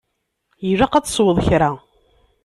[0.69, 1.71] Ilaq ad tesweḍ kra.